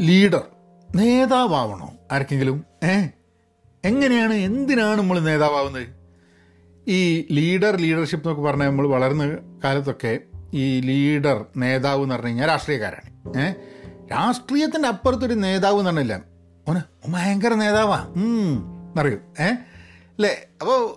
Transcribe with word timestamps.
Leader 0.00 0.42
നേതാവണോ 0.96 1.92
ആർക്കെങ്കിലും? 2.12 2.64
ഏ? 2.84 3.06
എങ്ങനെയാണ് 3.84 4.34
എന്തിനാണ് 4.34 4.98
നമ്മൾ 4.98 5.20
നേതാവാവുന്നത്? 5.20 5.86
ഈ 6.88 7.26
ലീഡർ 7.32 7.76
ലീഡർഷിപ്പ് 7.76 8.28
എന്നൊക്കെ 8.28 8.50
പറഞ്ഞാൽ 8.50 8.66
നമ്മൾ 8.66 8.86
വളർന്ന 8.86 9.38
കാലത്തൊക്കെ 9.64 10.18
ഈ 10.54 10.80
ലീഡർ 10.80 11.44
നേതാവ് 11.56 12.02
എന്ന് 12.02 12.14
പറഞ്ഞു 12.14 12.28
കഴിഞ്ഞാൽ 12.28 12.48
രാഷ്ട്രീയക്കാരാണ്. 12.48 13.38
ഏ? 13.38 13.52
രാഷ്ട്രീയത്തിന്റെ 14.12 14.88
അപ്പുറത്തൊരു 14.88 15.34
നേതാവ് 15.34 15.78
എന്ന് 15.78 15.90
പറഞ്ഞില്ല. 15.90 16.22
ഓന് 16.68 17.10
ഭയങ്കര 17.10 17.54
നേതാവാ. 17.54 18.06
എന്നറിയൂ? 18.16 19.18
ഏ? 19.40 19.46
അല്ലേ? 19.46 20.46
അപ്പോൾ 20.60 20.94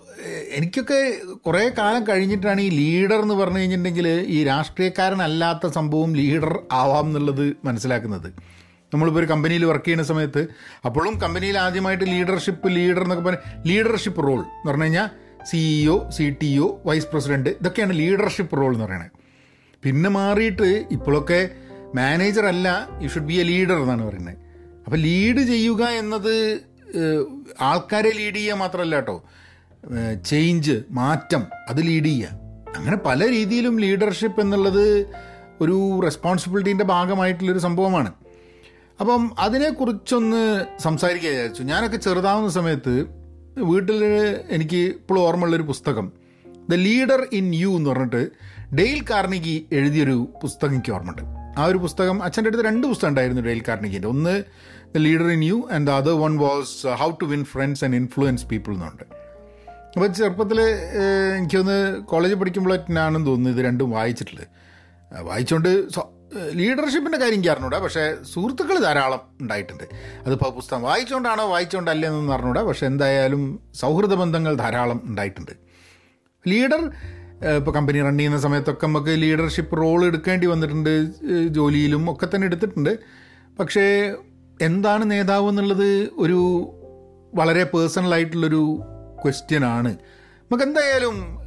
എനിക്കൊക്കെ 0.54 1.18
കുറേ 1.46 1.70
കാലം 1.78 2.08
കഴിഞ്ഞിട്ടാണ് 2.08 2.60
ഈ 2.60 2.68
ലീഡർ 2.68 3.22
എന്ന് 3.22 3.34
പറഞ്ഞു 3.34 3.58
കഴിഞ്ഞിട്ടുണ്ടെങ്കിൽ 3.58 4.08
ഈ 4.08 4.44
രാഷ്ട്രീയക്കാരനല്ലാത്ത 4.44 5.66
സംഭവം 5.66 6.16
ലീഡർ 6.16 6.60
ആവാം 6.72 7.06
എന്നുള്ളത് 7.06 7.56
മനസ്സിലാക്കുന്നത്. 7.64 8.32
നമ്മളിപ്പോൾ 8.94 9.20
ഒരു 9.20 9.26
കമ്പനിയിൽ 9.26 9.64
വർക്ക് 9.64 9.84
ചെയ്യുന്ന 9.84 10.04
സമയത്ത് 10.04 10.46
അപ്പോഴും 10.84 11.18
കമ്പനിയിൽ 11.18 11.58
ആദ്യമായിട്ട് 11.58 12.06
ലീഡർഷിപ്പ് 12.06 12.76
ലീഡർ 12.76 13.02
എന്നൊക്കെ 13.02 13.24
പറഞ്ഞാൽ 13.24 13.62
ലീഡർഷിപ്പ് 13.66 14.22
റോൾ 14.22 14.40
എന്ന് 14.40 14.68
പറഞ്ഞു 14.68 14.82
കഴിഞ്ഞാൽ 14.82 15.08
CEO 15.44 16.10
C 16.10 16.36
T 16.42 16.58
O 16.58 16.82
vice 16.86 17.06
president 17.06 17.50
ഇതൊക്കെയാണ് 17.50 17.98
ലീഡർഷിപ്പ് 17.98 18.56
റോൾ 18.56 18.72
എന്ന് 18.72 18.84
പറയുന്നത് 18.84 19.10
പിന്നെ 19.82 20.10
മാറിയിട്ട് 20.10 20.86
ഇപ്പോഴൊക്കെ 20.90 21.50
മാനേജർ 21.94 22.46
അല്ല 22.46 22.88
you 23.02 23.08
should 23.08 23.24
be 23.24 23.34
a 23.34 23.42
leader 23.42 23.76
എന്നാണ് 23.76 24.04
പറയുന്നത്. 24.06 24.36
അപ്പോൾ 24.84 24.96
ലീഡ് 24.96 25.38
ചെയ്യുക 25.38 25.84
എന്നത് 25.84 26.60
ആൾക്കാരെ 27.60 28.10
ലീഡ് 28.10 28.34
ചെയ്യുക 28.34 28.54
മാത്രമല്ല 28.54 28.94
കേട്ടോ. 28.94 29.22
ചേഞ്ച് 30.26 30.82
മാറ്റം 30.90 31.42
അത് 31.68 31.86
ലീഡ് 31.86 32.04
ചെയ്യുക. 32.04 32.28
അങ്ങനെ 32.76 32.96
പല 32.96 33.28
രീതിയിലും 33.28 33.80
ലീഡർഷിപ്പ് 33.80 34.40
എന്നുള്ളത് 34.40 35.06
ഒരു 35.60 36.00
റെസ്പോൺസിബിലിറ്റീന്റെ 36.04 36.84
ഭാഗമായിട്ടുള്ളൊരു 36.84 37.58
സംഭവമാണ്. 37.58 38.12
അപ്പം 39.00 39.22
അതിനെക്കുറിച്ചൊന്ന് 39.38 40.64
സംസാരിക്കുക 40.82 41.30
വിചാരിച്ചു. 41.30 41.62
ഞാനൊക്കെ 41.62 41.96
ചെറുതാവുന്ന 41.96 42.50
സമയത്ത് 42.50 43.06
വീട്ടിൽ 43.58 44.04
എനിക്ക് 44.50 44.76
ഇപ്പോഴും 44.76 45.22
ഓർമ്മയുള്ളൊരു 45.22 45.62
പുസ്തകം. 45.62 46.12
ദ 46.70 46.74
ലീഡർ 46.74 47.26
ഇൻ 47.32 47.54
യു 47.54 47.68
എന്ന് 47.68 47.90
പറഞ്ഞിട്ട് 47.90 48.22
ഡെയിൽ 48.74 49.04
കാർണിഗി 49.10 49.66
എഴുതിയൊരു 49.72 50.28
പുസ്തകം 50.42 50.72
എനിക്ക് 50.72 50.92
ഓർമ്മയുണ്ട്. 50.92 51.22
ആ 51.60 51.64
ഒരു 51.64 51.78
പുസ്തകം 51.78 52.22
അച്ഛന്റെ 52.22 52.48
അടുത്ത് 52.48 52.64
രണ്ട് 52.64 52.86
പുസ്തകം 52.86 53.08
ഉണ്ടായിരുന്നു 53.08 53.42
ഡെയിൽ 53.42 53.62
കാർണിഗിന്റെ. 53.68 54.08
ഒന്ന് 54.08 54.42
the 54.94 54.98
leader 54.98 55.26
in 55.26 55.44
you 55.44 55.68
and 55.72 55.86
the 55.86 55.90
other 55.90 56.18
one 56.20 56.36
was 56.36 56.86
how 56.86 57.10
to 57.10 57.24
win 57.24 57.44
friends 57.44 57.84
and 57.84 57.96
influence 57.96 58.46
people 58.46 58.72
എന്നുണ്ട് 58.74 59.04
അപ്പോൾ 59.94 60.06
ചെറുപ്പത്തിൽ 60.06 60.60
എനിക്കൊന്ന് 61.38 62.00
കോളേജിൽ 62.02 62.34
പഠിക്കുമ്പോഴാണെന്ന് 62.34 63.26
തോന്നുന്നു 63.26 63.58
ഇത് 63.58 63.66
രണ്ടും 63.66 63.90
വായിച്ചിട്ടുള്ളത്. 63.90 64.46
വായിച്ചുകൊണ്ട് 65.20 65.88
ലീഡർഷിപ്പിന്റെ 66.52 67.18
കാര്യം 67.18 67.34
എനിക്ക് 67.34 67.76
പക്ഷേ 67.76 68.14
സുഹൃത്തുക്കൾ 68.34 68.78
ധാരാളം 68.78 69.20
ഉണ്ടായിട്ടുണ്ട്. 69.40 69.84
അതിപ്പോൾ 70.26 70.50
പുസ്തകം 70.50 70.82
വായിച്ചുകൊണ്ടാണോ 70.82 71.48
വായിച്ചുകൊണ്ടല്ലേ 71.48 72.08
എന്നൊന്നും 72.08 72.34
അറിഞ്ഞൂടാ 72.34 72.62
പക്ഷേ 72.62 72.86
എന്തായാലും 72.86 73.60
സൗഹൃദ 73.74 74.14
ബന്ധങ്ങൾ 74.14 74.54
ധാരാളം 74.54 75.00
ഉണ്ടായിട്ടുണ്ട്. 75.04 75.52
ലീഡർ 76.48 76.90
ഇപ്പോൾ 77.56 77.70
കമ്പനി 77.70 78.02
റൺ 78.02 78.18
ചെയ്യുന്ന 78.18 78.38
സമയത്തൊക്കെ 78.38 78.86
നമുക്ക് 78.86 79.22
ലീഡർഷിപ്പ് 79.22 79.76
റോൾ 79.76 80.04
എടുക്കേണ്ടി 80.04 80.46
വന്നിട്ടുണ്ട് 80.46 81.10
ജോലിയിലും 81.46 82.12
ഒക്കെ 82.12 82.28
തന്നെ 82.34 82.44
എടുത്തിട്ടുണ്ട്. 82.44 82.98
പക്ഷേ 83.58 84.14
എന്താണ് 84.62 85.10
നേതാവ് 85.10 85.48
എന്നുള്ളത് 85.48 86.08
ഒരു 86.18 86.40
വളരെ 87.34 87.64
പേഴ്സണലായിട്ടുള്ളൊരു 87.64 88.82
ക്വസ്റ്റ്യനാണ് 89.24 89.88
നമുക്ക് 89.88 90.64
എന്തായാലും 90.64 91.38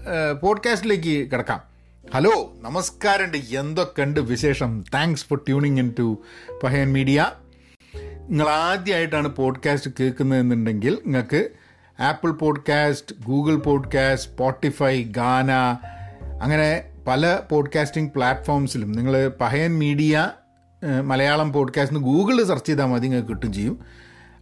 പോഡ്കാസ്റ്റിലേക്ക് 0.42 1.32
കിടക്കാം. 1.32 1.77
ഹലോ 2.14 2.54
നമസ്കാരമുണ്ട് 2.62 3.38
എന്തൊക്കെയുണ്ട് 3.38 4.20
വിശേഷം? 4.20 4.84
Thanks 4.94 5.26
for 5.26 5.38
tuning 5.38 5.80
in 5.80 5.94
to 6.00 6.18
Pahayan 6.64 6.94
media 6.94 7.32
നിങ്ങൾ 8.30 8.50
ആദ്യമായിട്ടാണ് 8.50 9.28
പോഡ്കാസ്റ്റ് 9.28 9.92
കേൾക്കുന്നതെന്നുണ്ടെങ്കിൽ 10.00 10.98
നിങ്ങൾക്ക് 11.06 11.50
Apple 12.00 12.32
podcast 12.32 13.16
Google 13.26 13.56
podcast 13.56 14.32
Spotify 14.32 15.04
Gaana 15.04 15.52
അങ്ങനെ 16.42 16.90
പല 17.08 17.40
പോഡ്കാസ്റ്റിംഗ് 17.50 18.12
പ്ലാറ്റ്ഫോംസിലും 18.12 18.92
നിങ്ങൾ 18.92 19.28
പഹയൻ 19.28 19.80
മീഡിയ 19.80 20.32
മലയാളം 21.04 21.54
പോഡ്കാസ്റ്റ് 21.54 22.00
ഗൂഗിളിൽ 22.00 22.48
സെർച്ച് 22.48 22.70
ചെയ്താൽ 22.70 22.86
മതി 22.86 23.02
നിങ്ങൾക്ക് 23.02 23.28
കിട്ടും 23.28 23.54
ചെയ്യും. 23.54 23.86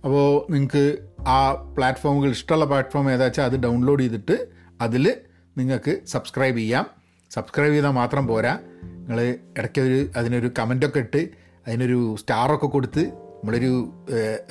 അപ്പോൾ 0.03 0.51
നിങ്ങൾക്ക് 0.51 0.97
ആ 1.27 1.51
പ്ലാറ്റ്ഫോമുകൾ 1.51 2.29
ഇഷ്ടമുള്ള 2.29 2.65
പ്ലാറ്റ്ഫോം 2.65 3.11
ഏതാ 3.11 3.25
വെച്ചാൽ 3.25 3.45
അത് 3.45 3.57
ഡൗൺലോഡ് 3.59 4.01
ചെയ്തിട്ട് 4.01 4.47
അതിൽ 4.81 5.17
നിങ്ങൾക്ക് 5.57 6.01
സബ്സ്ക്രൈബ് 6.07 6.57
ചെയ്യാം. 6.57 7.04
സബ്സ്ക്രൈബ് 7.35 7.73
ചെയ്താൽ 7.73 7.89
മാത്രം 7.89 8.27
പോരാ. 8.27 8.53
നിങ്ങൾ 8.93 9.21
ഇടയ്ക്ക് 9.57 9.81
ഒരു 9.81 10.09
അതിനൊരു 10.17 10.51
കമന്റൊക്കെ 10.59 10.99
ഇട്ട് 10.99 11.21
അതിനൊരു 11.67 12.15
സ്റ്റാറൊക്കെ 12.19 12.67
കൊടുത്ത് 12.67 13.03
നമ്മളൊരു 13.07 13.71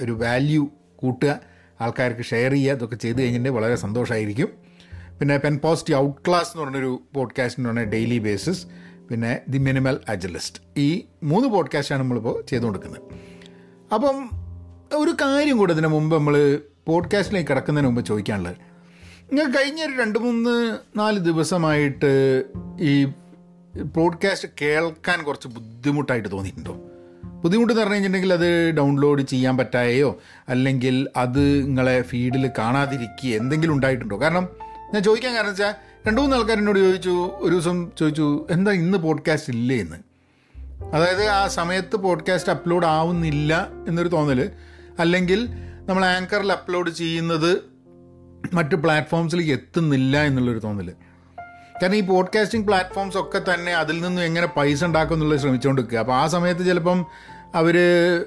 ഒരു 0.00 0.12
വാല്യൂ 0.12 0.68
കൂട്ടുക 0.96 1.40
ആൾക്കാർക്ക് 1.80 2.24
ഷെയർ 2.24 2.52
ചെയ്യുക 2.52 2.74
ഇതൊക്കെ 2.74 2.96
ചെയ്ത് 2.96 3.18
കഴിഞ്ഞിട്ടുണ്ടെങ്കിൽ 3.20 3.60
വളരെ 3.60 3.74
സന്തോഷമായിരിക്കും 3.74 4.48
പിന്നെ 5.20 5.36
പെൻ 5.36 5.58
പോസിറ്റീവ് 5.58 5.98
ഔട്ട് 5.98 6.20
ക്ലാസ് 6.28 6.50
എന്ന് 6.50 6.64
പറഞ്ഞൊരു 6.64 7.02
പോഡ്കാസ്റ്റ് 7.14 7.60
എന്ന് 7.60 7.68
പറഞ്ഞാൽ 7.68 7.84
ഡെയിലി 7.84 8.18
ബേസിസ് 8.18 8.66
പിന്നെ 9.10 9.40
ദി 9.48 9.58
മിനിമൽ 9.58 10.00
അജലിസ്റ്റ് 10.08 10.60
ഈ 10.80 10.88
മൂന്ന് 11.22 11.48
പോഡ്കാസ്റ്റാണ് 11.48 12.02
നമ്മളിപ്പോൾ 12.02 12.36
ചെയ്തുകൊടുക്കുന്നത്. 12.50 13.02
അപ്പം 13.94 14.16
ഒരു 14.94 15.10
കാര്യം 15.10 15.56
കൂടെ 15.58 15.72
ഇതിന് 15.72 15.86
മുമ്പ് 15.86 16.16
നമ്മൾ 16.16 16.36
പോഡ്കാസ്റ്റിലേക്ക് 16.86 17.50
കിടക്കുന്നതിന് 17.50 17.88
മുമ്പ് 17.88 18.04
ചോദിക്കാനുള്ളത്. 18.06 18.56
നിങ്ങൾ 19.32 19.52
കഴിഞ്ഞ 19.52 19.84
ഒരു 19.84 20.02
രണ്ട് 20.02 20.18
മൂന്ന് 20.18 20.78
നാല് 20.98 21.18
ദിവസമായിട്ട് 21.18 22.44
ഈ 22.80 23.04
പോഡ്കാസ്റ്റ് 23.94 24.48
കേൾക്കാൻ 24.62 25.22
കുറച്ച് 25.22 25.48
ബുദ്ധിമുട്ടായിട്ട് 25.48 26.32
തോന്നിയിട്ടുണ്ടോ? 26.32 26.74
ബുദ്ധിമുട്ട് 27.42 27.72
എന്ന് 27.72 27.80
പറഞ്ഞു 27.80 27.94
കഴിഞ്ഞിട്ടുണ്ടെങ്കിൽ 27.94 28.32
അത് 28.32 28.70
ഡൗൺലോഡ് 28.70 29.22
ചെയ്യാൻ 29.22 29.56
പറ്റായോ 29.56 30.20
അല്ലെങ്കിൽ 30.48 31.08
അത് 31.16 31.62
നിങ്ങളെ 31.62 32.02
ഫീഡിൽ 32.02 32.50
കാണാതിരിക്കുക 32.58 33.30
എന്തെങ്കിലും 33.36 33.74
ഉണ്ടായിട്ടുണ്ടോ? 33.74 34.20
കാരണം 34.20 34.48
ഞാൻ 34.94 35.02
ചോദിക്കാൻ 35.02 35.34
കാരണം 35.34 35.48
വെച്ചാൽ 35.48 35.74
രണ്ട് 36.06 36.20
മൂന്ന് 36.20 36.36
ആൾക്കാർ 36.36 36.58
എന്നോട് 36.58 36.78
ചോദിച്ചു 36.78 37.10
ഒരു 37.40 37.52
ദിവസം 37.54 37.90
ചോദിച്ചു 37.98 38.46
എന്താ 38.50 38.72
ഇന്ന് 38.72 38.98
പോഡ്കാസ്റ്റ് 38.98 39.52
ഇല്ലേ 39.52 39.76
എന്ന്? 39.80 39.96
അതായത് 40.92 41.28
ആ 41.28 41.48
സമയത്ത് 41.48 41.96
പോഡ്കാസ്റ്റ് 41.96 42.52
അപ്ലോഡ് 42.52 42.86
ആവുന്നില്ല 42.86 43.68
എന്നൊരു 43.88 44.08
തോന്നൽ 44.08 44.50
അല്ലെങ്കിൽ 44.98 45.48
നമ്മൾ 45.86 46.04
ആങ്കറിൽ 46.04 46.52
അപ്ലോഡ് 46.52 46.90
ചെയ്യുന്നത് 46.90 47.73
മറ്റ് 48.52 48.74
പ്ലാറ്റ്ഫോംസിലേക്ക് 48.74 49.52
എത്തുന്നില്ല 49.52 50.22
എന്നുള്ളൊരു 50.22 50.58
തോന്നൽ 50.58 50.92
കാരണം 51.82 51.96
ഈ 51.96 52.00
പോഡ്കാസ്റ്റിംഗ് 52.00 52.66
പ്ലാറ്റ്ഫോംസ് 52.66 53.18
ഒക്കെ 53.18 53.54
തന്നെ 53.54 53.74
അതിൽ 53.74 54.00
നിന്നും 54.00 54.22
എങ്ങനെ 54.22 54.46
പൈസ 54.46 54.84
ഉണ്ടാക്കും 54.84 55.14
എന്നുള്ളത് 55.14 55.38
ശ്രമിച്ചുകൊണ്ട് 55.38 55.82
നിൽക്കുക 55.82 55.98
അപ്പോൾ 55.98 56.12
ആ 56.12 56.26
സമയത്ത് 56.26 56.66
ചിലപ്പം 56.66 57.06
അവർ 57.54 57.76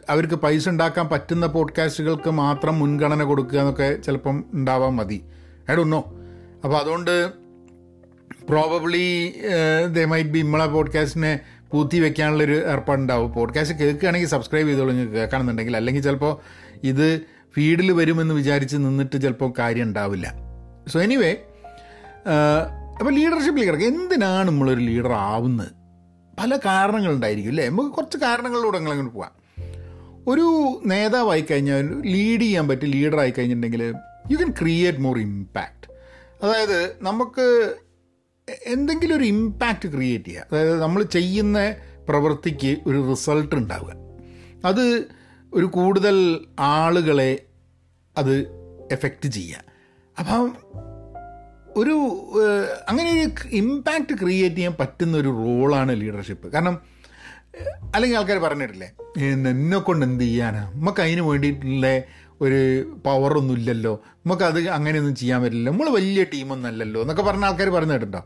അവർക്ക് 0.10 0.34
പൈസ 0.34 0.70
ഉണ്ടാക്കാൻ 0.70 1.10
പറ്റുന്ന 1.10 1.46
പോഡ്കാസ്റ്റുകൾക്ക് 1.46 2.30
മാത്രം 2.30 2.80
മുൻഗണന 2.80 3.24
കൊടുക്കുക 3.24 3.60
എന്നൊക്കെ 3.60 3.96
ചിലപ്പം 3.96 4.44
ഉണ്ടാവാൻ 4.54 4.96
മതി. 4.96 5.24
ഐ 5.72 5.76
ഡോ 5.76 5.84
നോ 5.84 6.00
അപ്പോൾ 6.64 6.78
അതുകൊണ്ട് 6.78 7.28
പ്രോബബ്ലി 8.50 9.34
ദേ 9.94 10.06
മൈറ്റ് 10.06 10.30
ബി 10.30 10.40
ഇമ്മളെ 10.40 10.66
പോഡ്കാസ്റ്റിനെ 10.66 11.40
പൂത്തി 11.72 11.98
വെക്കാനുള്ളൊരു 11.98 12.64
ഏർപ്പാടുണ്ടാവും. 12.72 13.34
പോഡ്കാസ്റ്റ് 13.34 13.78
കേൾക്കുകയാണെങ്കിൽ 13.78 14.28
സബ്സ്ക്രൈബ് 14.28 14.68
ചെയ്തോളൂ 14.68 14.92
നിങ്ങൾക്ക് 14.92 15.14
കേൾക്കണമെന്നുണ്ടെങ്കിൽ 15.14 15.78
അല്ലെങ്കിൽ 15.78 16.02
ചിലപ്പോൾ 16.02 16.40
ഇത് 16.84 17.22
ഫീഡിൽ 17.58 17.92
വരുമെന്ന് 17.92 18.34
വിചാരിച്ച് 18.36 18.78
നിന്നിട്ട് 18.78 19.22
ചിലപ്പോൾ 19.22 19.54
കാര്യം 19.60 19.84
ഉണ്ടാവില്ല 19.84 20.34
സോ 20.88 21.02
എനിവേ 21.02 21.32
അപ്പോൾ 23.00 23.14
ലീഡർഷിപ്പിൽ 23.14 23.66
കിടക്കുക 23.66 23.88
എന്തിനാണ് 23.88 24.48
നമ്മളൊരു 24.48 24.80
ലീഡർ 24.80 25.12
ആവുന്നത്? 25.12 25.72
പല 26.40 26.58
കാരണങ്ങളുണ്ടായിരിക്കും 26.66 27.50
അല്ലേ? 27.50 27.70
നമുക്ക് 27.70 27.90
കുറച്ച് 27.90 28.18
കാരണങ്ങളിലൂടെ 28.18 28.78
അങ്ങനെ 28.78 29.10
പോവാം. 29.10 29.32
ഒരു 30.28 30.82
നേതാവായി 30.86 31.46
കഴിഞ്ഞാൽ 31.52 32.02
ലീഡ് 32.02 32.42
ചെയ്യാൻ 32.42 32.68
പറ്റും 32.68 32.90
ലീഡറായി 32.90 33.32
കഴിഞ്ഞിട്ടുണ്ടെങ്കിൽ 33.32 33.84
you 34.32 34.36
can 34.36 34.54
create 34.62 35.00
more 35.00 35.20
impact 35.20 35.92
അതായത് 36.46 36.96
നമുക്ക് 37.02 37.76
എന്തെങ്കിലും 38.66 39.18
ഒരു 39.18 39.24
ഇമ്പാക്റ്റ് 39.24 39.90
ക്രിയേറ്റ് 39.94 40.26
ചെയ്യുക. 40.26 40.46
അതായത് 40.52 40.82
നമ്മൾ 40.82 41.04
ചെയ്യുന്ന 41.04 41.76
പ്രവൃത്തിക്ക് 42.10 42.78
ഒരു 42.88 43.10
റിസൾട്ട് 43.10 43.56
ഉണ്ടാവുക. 43.56 43.94
അത് 44.66 45.04
ഒരു 45.54 45.66
കൂടുതൽ 45.66 46.46
ആളുകളെ 46.60 47.40
അത് 48.18 48.34
എഫക്റ്റ് 48.92 49.30
ചെയ്യുക 49.30 49.64
അപ്പം 50.20 50.46
ഒരു 51.78 51.96
അങ്ങനെ 52.90 53.10
ഒരു 53.12 53.26
ഇമ്പാക്റ്റ് 53.52 54.14
ക്രിയേറ്റ് 54.22 54.56
ചെയ്യാൻ 54.56 54.76
പറ്റുന്ന 54.80 55.18
ഒരു 55.18 55.32
റോളാണ് 55.44 56.02
ലീഡർഷിപ്പ് 56.02 56.48
കാരണം 56.48 56.76
അല്ലെങ്കിൽ 57.96 58.18
ആൾക്കാർ 58.18 58.38
പറഞ്ഞിട്ടില്ലേ 58.38 58.88
എന്നെ 59.50 59.78
കൊണ്ട് 59.78 60.06
എന്ത് 60.06 60.24
ചെയ്യാനാ? 60.24 60.72
നമുക്ക് 60.72 61.02
അതിന് 61.02 61.22
വേണ്ടിയിട്ടുള്ള 61.22 61.88
ഒരു 62.42 62.60
പവറൊന്നും 63.06 63.54
ഇല്ലല്ലോ. 63.54 63.94
നമുക്ക് 64.18 64.44
അത് 64.44 64.60
അങ്ങനെയൊന്നും 64.70 65.16
ചെയ്യാൻ 65.16 65.42
പറ്റില്ല 65.44 65.70
നമ്മൾ 65.70 65.90
വലിയ 65.90 66.24
ടീമൊന്നും 66.24 66.70
അല്ലല്ലോ. 66.70 67.02
എന്നൊക്കെ 67.02 67.24
പറഞ്ഞ 67.24 67.46
ആൾക്കാർ 67.46 67.70
പറഞ്ഞു 67.70 67.94
കേട്ടോ 67.94 68.22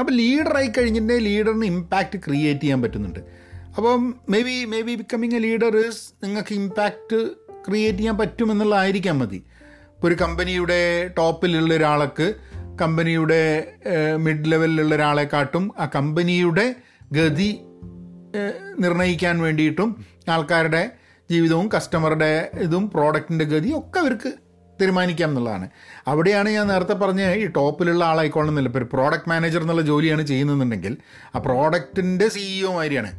അപ്പോൾ 0.00 0.12
ലീഡറായി 0.12 0.68
കഴിഞ്ഞിട്ടുണ്ടെങ്കിൽ 0.78 1.24
ലീഡറിന് 1.24 1.64
ഇമ്പാക്റ്റ് 1.64 2.18
ക്രിയേറ്റ് 2.26 2.60
ചെയ്യാൻ 2.60 2.82
പറ്റുന്നുണ്ട്. 2.82 3.20
അപ്പം 3.76 4.14
maybe 4.42 4.64
maybe 4.80 4.94
becoming 4.94 5.34
a 5.34 5.38
leader 5.38 5.76
is 5.76 6.24
നിങ്ങൾക്ക് 6.24 6.54
ഇമ്പാക്റ്റ് 6.54 7.20
ക്രിയേറ്റ് 7.68 7.98
ചെയ്യാൻ 7.98 8.18
പറ്റുമെന്നുള്ളതായിരിക്കാം 8.18 9.18
മതി. 9.18 9.36
ഇപ്പോൾ 9.36 10.08
ഒരു 10.08 10.14
കമ്പനിയുടെ 10.14 11.10
ടോപ്പിലുള്ള 11.18 11.74
ഒരാൾക്ക് 11.74 12.34
കമ്പനിയുടെ 12.80 13.72
മിഡ് 14.16 14.52
ലെവലിലുള്ള 14.52 14.94
ഒരാളെക്കാട്ടും 14.94 15.72
ആ 15.78 15.88
കമ്പനിയുടെ 15.94 16.74
ഗതി 17.12 17.58
നിർണയിക്കാൻ 18.78 19.38
വേണ്ടിയിട്ടും 19.38 20.04
ആൾക്കാരുടെ 20.28 20.90
ജീവിതവും 21.30 21.68
കസ്റ്റമറുടെ 21.76 22.50
ഇതും 22.58 22.90
പ്രോഡക്റ്റിന്റെ 22.90 23.44
ഗതിയും 23.44 23.78
ഒക്കെ 23.78 24.00
അവർക്ക് 24.00 24.32
തീരുമാനിക്കാം 24.80 25.28
എന്നുള്ളതാണ്. 25.28 25.68
അവിടെയാണ് 26.06 26.48
ഞാൻ 26.48 26.66
നേരത്തെ 26.66 26.92
പറഞ്ഞ 26.92 27.32
ഈ 27.34 27.46
ടോപ്പിലുള്ള 27.46 28.04
ആളായിക്കൊള്ളുന്നില്ല. 28.04 28.68
ഇപ്പോൾ 28.68 28.78
ഒരു 28.78 28.88
പ്രോഡക്റ്റ് 28.92 29.30
മാനേജർ 29.30 29.60
എന്നുള്ള 29.60 29.82
ജോലിയാണ് 29.82 30.22
ചെയ്യുന്നതെന്നുണ്ടെങ്കിൽ 30.26 30.96
ആ 31.34 31.38
പ്രോഡക്റ്റിന്റെ 31.38 32.28
സിഇഒ 32.28 32.74
മാതിരിയാണ് 32.74 33.12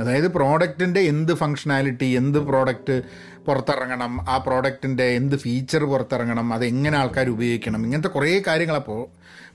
അതായത് 0.00 0.28
പ്രോഡക്റ്റിന്റെ 0.28 1.00
എന്ത് 1.00 1.32
ഫങ്ഷനാലിറ്റി 1.34 2.04
എന്ത് 2.04 2.38
പ്രോഡക്റ്റ് 2.38 3.02
പുറത്തിറങ്ങണം 3.46 4.30
ആ 4.30 4.38
പ്രോഡക്റ്റിന്റെ 4.38 5.04
എന്ത് 5.04 5.36
ഫീച്ചർ 5.36 5.84
പുറത്തിറങ്ങണം 5.84 6.54
അതെങ്ങനെ 6.54 6.98
ആൾക്കാർ 6.98 7.28
ഉപയോഗിക്കണം 7.28 7.84
ഇങ്ങനത്തെ 7.84 8.08
കുറേ 8.08 8.42
കാര്യങ്ങളപ്പോൾ 8.46 9.06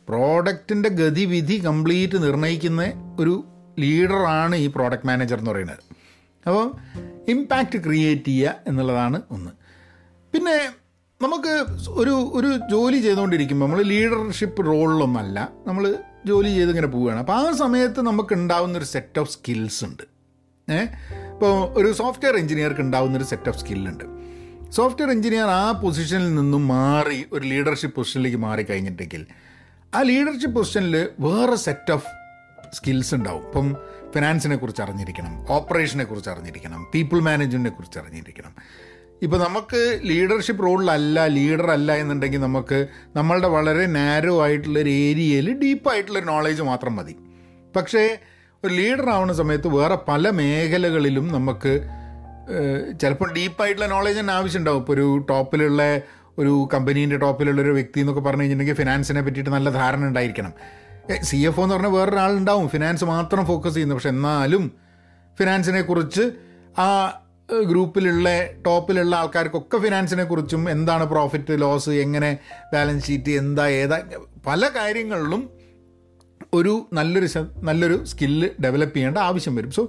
പ്രോഡക്റ്റിന്റെ 0.07 0.89
ഗതിവിധി 0.89 1.65
കംപ്ലീറ്റ് 1.65 2.23
നിർണയിക്കുന്ന 2.23 2.91
ഒരു 3.19 3.45
ലീഡറാണ് 3.79 4.55
ഈ 4.55 4.67
പ്രോഡക്റ്റ് 4.67 5.07
മാനേജർ 5.07 5.39
എന്ന് 5.39 5.51
പറയുന്നത്. 5.51 5.77
അപ്പോൾ 6.47 6.73
ഇമ്പാക്റ്റ് 7.27 7.83
ക്രിയേറ്റ് 7.83 8.25
ചെയ്യുക 8.25 8.55
എന്നുള്ളതാണ് 8.67 9.21
ഒന്ന്. 9.31 9.51
പിന്നെ 10.33 10.69
നമുക്ക് 11.21 11.65
ഒരു 11.89 12.31
ഒരു 12.33 12.59
ജോലി 12.71 12.97
ചെയ്തുകൊണ്ടിരിക്കുമ്പോൾ 12.97 13.65
നമ്മൾ 13.65 13.81
ലീഡർഷിപ്പ് 13.81 14.65
റോളിലൊന്നല്ല 14.65 15.49
നമ്മൾ 15.67 15.95
ജോലി 16.25 16.49
ചെയ്ത് 16.49 16.69
ഇങ്ങനെ 16.69 16.87
പോവുകയാണ്. 16.87 17.19
അപ്പോൾ 17.19 17.33
ആ 17.33 17.51
സമയത്ത് 17.51 18.01
നമുക്ക് 18.01 18.33
ഉണ്ടാവുന്ന 18.33 18.77
ഒരു 18.77 18.85
സെറ്റ് 18.85 19.19
ഓഫ് 19.19 19.29
സ്കിൽസ് 19.31 19.85
ഉണ്ട്. 19.85 20.03
ഏ? 20.71 20.85
ഇപ്പോൾ 21.35 21.79
ഒരു 21.79 21.93
സോഫ്റ്റ്വെയർ 21.93 22.35
എഞ്ചിനീയർക്ക് 22.37 22.81
ഉണ്ടാകുന്ന 22.81 23.17
ഒരു 23.17 23.23
സെറ്റ് 23.23 23.49
ഓഫ് 23.49 23.59
സ്കില്ലുണ്ട് 23.59 24.03
സോഫ്റ്റ്വെയർ 24.75 25.09
എഞ്ചിനീയർ 25.11 25.47
ആ 25.47 25.71
പൊസിഷനിൽ 25.81 26.35
നിന്നും 26.35 26.67
മാറി 26.67 27.25
ഒരു 27.31 27.43
ലീഡർഷിപ്പ് 27.47 27.95
പൊസിഷനിലേക്ക് 27.95 28.37
മാറി 28.37 28.63
കഴിഞ്ഞിട്ടെങ്കിൽ 28.63 29.23
ആ 29.95 30.01
ലീഡർഷിപ്പ് 30.01 30.55
പൊസിഷനിൽ 30.55 30.95
വേറെ 31.19 31.55
സെറ്റ് 31.55 31.91
ഓഫ് 31.91 32.07
സ്കിൽസ് 32.73 33.13
ഉണ്ടാവും. 33.15 33.43
ഇപ്പം 33.45 33.67
ഫിനാൻസിനെ 34.13 34.55
കുറിച്ച് 34.55 34.81
അറിഞ്ഞിരിക്കണം 34.81 35.33
ഓപ്പറേഷനെ 35.49 36.03
കുറിച്ച് 36.03 36.29
അറിഞ്ഞിരിക്കണം 36.29 36.87
പീപ്പിൾ 36.93 37.19
മാനേജ്മെന്റിനെ 37.19 37.73
കുറിച്ച് 37.75 37.99
അറിഞ്ഞിരിക്കണം. 37.99 38.53
ഇപ്പോൾ 39.21 39.39
നമുക്ക് 39.43 39.81
ലീഡർഷിപ്പ് 40.03 40.63
റോളിലല്ല 40.65 41.25
ലീഡർ 41.27 41.71
അല്ല 41.71 41.91
എന്നുണ്ടെങ്കിൽ 41.95 42.41
നമുക്ക് 42.41 42.87
നമ്മളുടെ 43.15 43.47
വളരെ 43.47 43.85
നാരോ 43.85 44.43
ആയിട്ടുള്ളൊരു 44.45 44.89
ഏരിയയിൽ 44.89 45.49
ഡീപ്പായിട്ടുള്ളൊരു 45.63 46.25
നോളേജ് 46.25 46.61
മാത്രം 46.61 46.95
മതി. 46.95 47.15
പക്ഷേ 47.75 48.05
ഒരു 48.65 48.73
ലീഡർ 48.73 49.09
ആവുന്ന 49.09 49.33
സമയത്ത് 49.33 49.67
വേറെ 49.67 49.97
പല 50.07 50.29
മേഖലകളിലും 50.29 51.27
നമുക്ക് 51.33 51.73
ചിലപ്പോൾ 53.01 53.29
ഡീപ്പായിട്ടുള്ള 53.33 53.87
നോളേജ് 53.87 54.19
തന്നെ 54.19 54.33
ആവശ്യമുണ്ടാവും. 54.33 54.79
ഇപ്പോൾ 54.81 54.93
ഒരു 54.93 55.25
ടോപ്പിലുള്ള 55.29 55.81
ഒരു 56.37 56.53
കമ്പനീന്റെ 56.73 57.17
ടോപ്പിലുള്ള 57.17 57.61
ഒരു 57.61 57.69
വ്യക്തി 57.69 57.99
എന്നൊക്കെ 57.99 58.21
പറഞ്ഞു 58.21 58.41
കഴിഞ്ഞിട്ടുണ്ടെങ്കിൽ 58.41 58.81
ഫിനാൻസിനെ 58.81 59.21
പറ്റിയിട്ട് 59.21 59.49
നല്ല 59.49 59.69
ധാരണ 59.69 60.03
ഉണ്ടായിരിക്കണം. 60.05 60.53
സി 61.21 61.37
എഫ് 61.37 61.59
ഒ 61.59 61.63
എന്ന് 61.63 61.75
പറഞ്ഞാൽ 61.75 61.91
വേറൊരാളുണ്ടാവും. 61.91 62.69
ഫിനാൻസ് 62.69 63.05
മാത്രം 63.05 63.45
ഫോക്കസ് 63.45 63.73
ചെയ്യുന്നത് 63.73 63.97
പക്ഷെ 63.97 64.09
എന്നാലും 64.09 64.63
ഫിനാൻസിനെ 65.39 65.81
കുറിച്ച് 65.81 66.23
ആ 66.77 66.87
ഗ്രൂപ്പിലുള്ള 67.65 68.29
ടോപ്പിലുള്ള 68.65 69.15
ആൾക്കാർക്കൊക്കെ 69.15 69.77
ഫിനാൻസിനെ 69.77 70.23
കുറിച്ചും 70.23 70.69
എന്താണ് 70.69 71.05
പ്രോഫിറ്റ് 71.05 71.61
ലോസ് 71.61 71.89
എങ്ങനെ 71.89 72.37
ബാലൻസ് 72.73 73.05
ഷീറ്റ് 73.07 73.33
എന്താ 73.41 73.67
ഏതാ 73.81 73.97
പല 74.47 74.69
കാര്യങ്ങളിലും 74.75 75.41
ഒരു 76.55 76.73
നല്ലൊരു 76.93 77.29
നല്ലൊരു 77.63 77.97
സ്കില്ല് 78.05 78.49
ഡെവലപ്പ് 78.63 78.95
ചെയ്യേണ്ട 78.95 79.17
ആവശ്യം 79.17 79.55
വരും. 79.55 79.71
സോ 79.71 79.83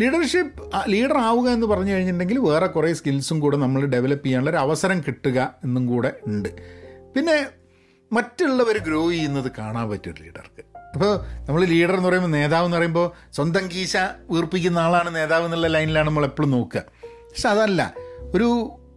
ലീഡർഷിപ്പ് 0.00 0.70
ലീഡർ 0.92 1.18
ആവുക 1.18 1.48
എന്ന് 1.48 1.66
പറഞ്ഞു 1.66 1.92
കഴിഞ്ഞിട്ടുണ്ടെങ്കിൽ 1.92 2.38
വേറെ 2.38 2.66
കുറേ 2.66 2.92
സ്കിൽസും 2.92 3.40
കൂടെ 3.40 3.56
നമ്മൾ 3.56 3.86
ഡെവലപ്പ് 3.86 4.24
ചെയ്യാനുള്ള 4.26 4.50
ഒരു 4.50 4.56
അവസരം 4.56 5.00
കിട്ടുക 5.00 5.38
എന്നും 5.64 5.86
കൂടെ 5.86 6.12
ഉണ്ട്. 6.26 6.48
പിന്നെ 7.16 7.46
മറ്റുള്ളവർ 8.12 8.78
ഗ്രോ 8.78 9.10
ചെയ്യുന്നത് 9.10 9.50
കാണാൻ 9.58 9.90
പറ്റും 9.90 10.14
ലീഡർക്ക് 10.20 10.62
അപ്പോൾ 10.94 11.12
നമ്മൾ 11.48 11.64
ലീഡർ 11.64 11.94
എന്ന് 11.96 12.08
പറയുമ്പോൾ 12.08 12.30
നേതാവ് 12.30 12.64
എന്ന് 12.64 12.76
പറയുമ്പോൾ 12.76 13.06
സ്വന്തം 13.34 13.64
കീശ 13.68 13.96
വീർപ്പിക്കുന്ന 14.30 14.78
ആളാണ് 14.78 15.10
നേതാവ് 15.16 15.44
എന്നുള്ള 15.44 15.66
ലൈനിലാണ് 15.66 16.06
നമ്മൾ 16.06 16.24
എപ്പോഴും 16.24 16.50
നോക്കുക. 16.50 16.82
പക്ഷെ 17.30 17.48
അതല്ല 17.48 17.94
ഒരു 18.34 18.48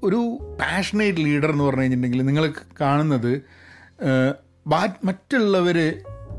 ഒരു 0.03 0.19
പാഷനേറ്റ് 0.61 1.19
ലീഡർ 1.19 1.51
എന്ന് 1.51 1.63
പറഞ്ഞു 1.63 1.81
കഴിഞ്ഞിട്ടുണ്ടെങ്കിൽ 1.81 2.25
നിങ്ങൾ 2.25 2.53
കാണുന്നത് 2.81 3.31
മറ്റുള്ളവർ 5.03 5.77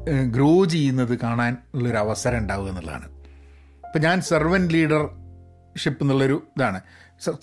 ഗ്രോ 0.09 0.65
ചെയ്യുന്നത് 0.65 1.19
കാണാൻ 1.19 1.57
ഉള്ളൊരു 1.75 1.97
അവസരം 1.97 2.39
ഉണ്ടാവുക 2.39 2.69
എന്നുള്ളതാണ്. 2.69 3.09
ഇപ്പം 3.87 4.01
ഞാൻ 4.01 4.21
സെർവന്റ് 4.21 4.75
ലീഡർഷിപ്പ് 4.75 6.03
എന്നുള്ളൊരു 6.03 6.43
ഇതാണ്. 6.57 6.81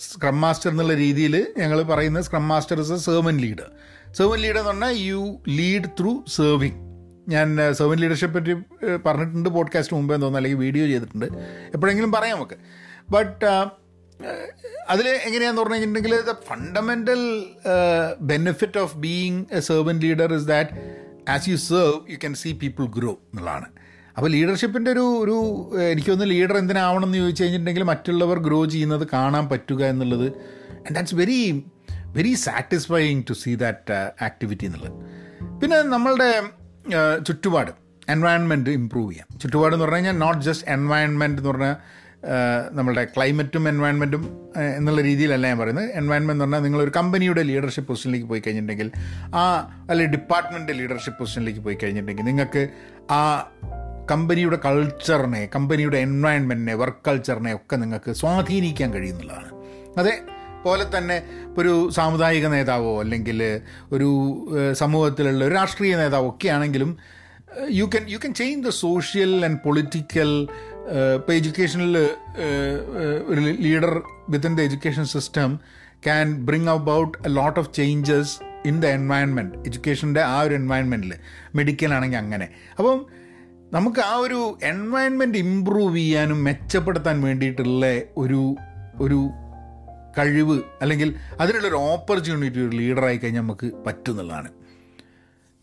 സ്ക്രം 0.00 0.40
മാസ്റ്റർ 0.40 0.70
എന്നുള്ള 0.70 0.94
രീതിയിൽ 0.94 1.54
ഞങ്ങൾ 1.58 1.82
പറയുന്ന 1.82 2.20
scrum 2.20 2.48
master 2.48 2.80
is 2.80 2.92
a 2.92 2.96
servant 2.96 3.36
leader 3.36 3.70
servant 4.12 4.38
leader 4.38 4.58
എന്ന് 4.58 4.70
പറഞ്ഞാൽ 4.70 4.94
യു 4.96 5.42
ലീഡ് 5.48 5.84
ത്രൂ 6.00 6.24
സെർവിങ് 6.28 6.80
ഞാൻ 7.28 7.58
സെർവൻ 7.72 7.98
ലീഡർഷിപ്പ് 7.98 8.38
പറ്റി 8.38 8.54
പറഞ്ഞിട്ടുണ്ട് 9.06 9.48
പോഡ്കാസ്റ്റ് 9.48 9.96
മുമ്പേ 9.96 10.14
തോന്നുന്നു 10.14 10.38
അല്ലെങ്കിൽ 10.38 10.58
വീഡിയോ 10.58 10.86
ചെയ്തിട്ടുണ്ട്. 10.86 11.26
എപ്പോഴെങ്കിലും 11.74 12.12
പറയാം 12.12 12.36
നമുക്ക്. 12.36 12.56
ബട്ട് 13.10 13.44
അതിൽ 14.88 15.08
എങ്ങനെയാന്ന് 15.08 15.60
പറഞ്ഞു 15.60 15.74
കഴിഞ്ഞിട്ടുണ്ടെങ്കിൽ 15.74 16.20
the 16.20 16.34
fundamental 16.48 17.44
benefit 18.20 18.78
of 18.78 18.96
being 18.96 19.44
a 19.52 19.60
servant 19.60 19.98
leader 19.98 20.34
is 20.34 20.44
that 20.44 20.70
as 21.28 21.48
you 21.48 21.56
serve 21.56 22.12
you 22.12 22.16
can 22.16 22.34
see 22.34 22.52
people 22.52 22.86
grow 22.86 23.10
എന്നുള്ളതാണ്. 23.10 23.66
അപ്പോൾ 24.16 24.30
ലീഡർഷിപ്പിന്റെ 24.30 24.90
ഒരു 24.90 25.04
ഒരു 25.24 25.36
എനിക്കൊന്ന് 25.80 26.30
ലീഡർ 26.30 26.56
എന്തിനാവണം 26.56 27.04
എന്ന് 27.04 27.18
ചോദിച്ചു 27.18 27.42
കഴിഞ്ഞിട്ടുണ്ടെങ്കിൽ 27.42 27.82
മറ്റുള്ളവർ 27.82 28.38
ഗ്രോ 28.38 28.64
ചെയ്യുന്നത് 28.64 29.06
കാണാൻ 29.12 29.48
പറ്റുക 29.48 29.84
എന്നുള്ളത്. 29.84 30.26
And 30.72 30.94
that's 30.94 31.14
very 31.14 31.64
very 32.06 32.34
satisfying 32.34 33.22
to 33.30 33.32
see 33.32 33.54
that 33.54 34.24
activity 34.24 34.64
എന്നുള്ളത്. 34.64 34.92
പിന്നെ 35.60 35.82
നമ്മളുടെ 35.82 36.42
ചുറ്റുപാട് 37.28 37.70
എൻവയൺമെന്റ് 38.08 38.70
ഇമ്പ്രൂവ് 38.70 39.12
ചെയ്യാം. 39.12 39.38
ചുറ്റുപാട് 39.38 39.74
എന്ന് 39.74 39.84
പറഞ്ഞു 39.84 39.96
കഴിഞ്ഞാൽ 39.96 40.18
നോട്ട് 40.18 40.40
ജസ്റ്റ് 40.44 40.68
എൻവയൺമെന്റ് 40.68 41.40
എന്ന് 41.40 41.50
പറഞ്ഞാൽ 41.50 41.76
നമ്മളുടെ 42.72 43.04
ക്ലൈമറ്റും 43.04 43.68
എൻവയൺമെന്റും 43.68 44.22
എന്നുള്ള 44.76 45.00
രീതിയിലല്ല 45.00 45.46
ഞാൻ 45.46 45.58
പറയുന്നത്. 45.58 45.84
എൻവയൺമെന്റ് 45.84 46.32
എന്ന് 46.32 46.44
പറഞ്ഞാൽ 46.44 46.60
നിങ്ങളൊരു 46.60 46.92
കമ്പനിയുടെ 46.96 47.42
ലീഡർഷിപ്പ് 47.42 47.88
പൊസിഷനിലേക്ക് 47.88 48.26
പോയി 48.26 48.40
കഴിഞ്ഞിട്ടുണ്ടെങ്കിൽ 48.40 48.90
ആ 49.34 49.42
അല്ലെങ്കിൽ 49.90 50.12
ഡിപ്പാർട്ട്മെന്റ് 50.12 50.72
ലീഡർഷിപ്പ് 50.72 51.18
പൊസിഷനിലേക്ക് 51.18 51.60
പോയി 51.60 51.78
കഴിഞ്ഞിട്ടുണ്ടെങ്കിൽ 51.82 52.24
നിങ്ങൾക്ക് 52.24 52.68
ആ 53.10 53.50
കമ്പനിയുടെ 54.10 54.58
കൾച്ചറിനെ 54.64 55.48
കമ്പനിയുടെ 55.54 55.98
എൻവയൺമെന്റിനെ 55.98 56.74
വർക്ക് 56.74 57.10
കൾച്ചറിനെ 57.10 57.54
ഒക്കെ 57.54 57.76
നിങ്ങൾക്ക് 57.76 58.12
സ്വാധീനിക്കാൻ 58.12 58.94
കഴിയുന്നുള്ളതാണ്. 58.94 59.50
അതേ 59.98 60.20
പോലെ 60.64 60.98
തന്നെ 60.98 61.22
ഒരു 61.58 61.90
സാമുദായിക 61.90 62.46
നേതാവോ 62.46 63.00
അല്ലെങ്കിൽ 63.00 63.60
ഒരു 63.92 64.08
സമൂഹത്തിലുള്ള 64.72 65.44
ഒരു 65.44 65.54
രാഷ്ട്രീയ 65.54 65.96
നേതാവോ 65.96 66.28
ഒക്കെ 66.28 66.48
ആണെങ്കിലും 66.48 66.98
you 67.70 67.84
can 67.84 68.08
you 68.08 68.16
can 68.16 68.34
change 68.34 68.66
the 68.66 68.70
social 68.70 69.44
and 69.44 69.58
political 69.64 70.48
ഇപ്പോൾ 71.16 71.32
എഡ്യൂക്കേഷനിൽ 71.32 71.96
ഒരു 73.26 73.40
leader 73.40 74.02
within 74.28 74.56
the 74.56 74.60
education 74.60 75.04
system 75.04 75.60
can 76.04 76.44
bring 76.44 76.68
about 76.68 77.18
a 77.18 77.28
lot 77.28 77.60
of 77.60 77.74
changes 77.74 78.40
in 78.66 78.80
the 78.80 78.86
environment 78.86 79.58
എഡ്യൂക്കേഷന്റെ 79.58 80.20
ആ 80.20 80.40
ഒരു 80.40 80.54
എൻവയൺമെന്റിൽ 80.54 81.14
മെഡിക്കൽ 81.54 81.94
ആണെങ്കിൽ 81.94 82.18
അങ്ങനെ. 82.18 82.48
അപ്പം 82.78 83.06
നമുക്ക് 83.72 84.00
ആ 84.00 84.14
ഒരു 84.14 84.58
എൻവയൺമെന്റ് 84.62 85.38
ഇമ്പ്രൂവ് 85.38 85.96
ചെയ്യാനും 85.96 86.44
മെച്ചപ്പെടുത്താൻ 86.44 87.22
വേണ്ടിയിട്ടുള്ള 87.22 87.86
ഒരു 88.16 88.56
ഒരു 89.00 89.30
കഴിവ് 90.18 90.62
അല്ലെങ്കിൽ 90.82 91.14
അതിനുള്ളൊരു 91.40 91.74
ഓപ്പർച്യൂണിറ്റി 91.74 92.58
ഒരു 92.58 92.76
ലീഡറായി 92.76 93.16
കഴിഞ്ഞാൽ 93.16 93.42
നമുക്ക് 93.42 93.72
പറ്റുന്നുള്ളതാണ് 93.86 94.48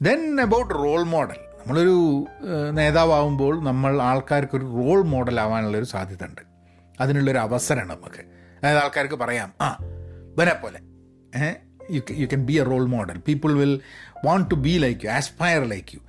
ദെൻ 0.01 0.42
അബൌട്ട് 0.42 0.74
റോൾ 0.74 1.04
മോഡൽ 1.04 1.50
നമ്മളൊരു 1.65 2.25
നേതാവാകുമ്പോൾ 2.72 3.63
നമ്മൾ 3.63 4.01
ആൾക്കാർക്കൊരു 4.01 4.65
റോൾ 4.65 5.03
മോഡൽ 5.03 5.39
ആവാനുള്ളൊരു 5.39 5.84
സാധ്യത 5.86 6.25
ഉണ്ട് 6.25 6.41
അതിനുള്ളൊരു 7.00 7.38
അവസരമാണ് 7.38 7.89
നമുക്ക്. 7.89 8.22
അതായത് 8.58 8.77
ആൾക്കാർക്ക് 8.77 9.15
പറയാം 9.15 9.53
ആ 9.62 9.77
വരെ 10.38 10.53
പോലെ 10.53 10.80
you 11.91 12.01
you 12.12 12.25
can 12.25 12.46
be 12.46 12.53
a 12.53 12.63
role 12.63 12.86
model 12.86 13.18
people 13.18 13.51
will 13.53 13.80
want 14.25 14.51
to 14.51 14.56
be 14.56 14.70
like 14.70 15.06
you 15.06 15.10
aspire 15.10 15.63
like 15.63 15.96
you 15.96 16.00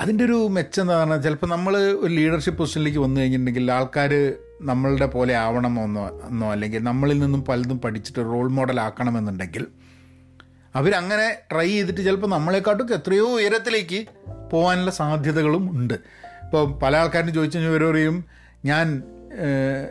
അതിന്റെ 0.00 0.24
ഒരു 0.24 0.48
മെച്ചം 0.48 0.82
എന്താ 0.82 0.98
പറഞ്ഞാൽ 0.98 1.20
ചിലപ്പോൾ 1.20 1.46
നമ്മൾ 1.46 1.76
ഒരു 1.76 2.06
ലീഡർഷിപ്പ് 2.06 2.58
പൊസിഷനിലേക്ക് 2.58 2.98
വന്നു 2.98 3.20
കഴിഞ്ഞിട്ടുണ്ടെങ്കിൽ 3.20 3.72
ആൾക്കാർ 3.72 4.34
നമ്മളുടെ 4.62 5.06
പോലെ 5.06 5.36
ആവണമെന്നോ 5.36 6.26
എന്നോ 6.28 6.52
അല്ലെങ്കിൽ 6.52 6.82
നമ്മളിൽ 6.82 7.18
നിന്നും 7.18 7.44
പലതും 7.44 7.80
പഠിച്ചിട്ട് 7.80 8.18
റോൾ 8.18 8.48
മോഡൽ 8.48 8.80
ആക്കണമെന്നുണ്ടെങ്കിൽ 8.80 9.66
അവരങ്ങനെ 10.74 11.38
ട്രൈ 11.52 11.68
ചെയ്തിട്ട് 11.68 12.00
ചിലപ്പോൾ 12.00 12.26
നമ്മളെക്കാട്ടും 12.26 12.94
എത്രയോ 12.94 13.34
ഉയരത്തിലേക്ക് 13.34 14.06
പോകാനുള്ള 14.52 14.90
സാധ്യതകളും 14.90 15.64
ഉണ്ട്. 15.78 15.94
ഇപ്പോൾ 16.44 16.64
പല 16.78 16.96
ആൾക്കാരും 16.96 17.34
ചോദിച്ചു 17.34 17.58
കഴിഞ്ഞാൽ 17.58 17.90
പറയും 17.90 18.24
ഞാൻ 18.64 19.02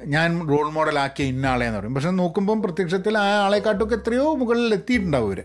ഞാൻ 0.06 0.30
റോൾ 0.50 0.68
മോഡലാക്കിയ 0.72 1.25
ഇന്ന 1.25 1.46
ആളെന്ന് 1.46 1.80
പറയും. 1.80 1.96
പക്ഷെ 1.96 2.10
നോക്കുമ്പം 2.10 2.62
പ്രത്യക്ഷത്തിൽ 2.63 3.18
ആ 3.18 3.25
ആളെക്കാട്ടൊക്കെ 3.46 3.96
എത്രയോ 3.96 4.36
മുകളിൽ 4.36 4.74
എത്തിയിട്ടുണ്ടാവും 4.74 5.27
ഇവർ 5.27 5.39